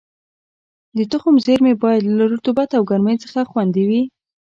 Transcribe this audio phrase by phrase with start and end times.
[0.97, 4.01] د تخم زېرمې باید له رطوبت او ګرمۍ څخه خوندي وي.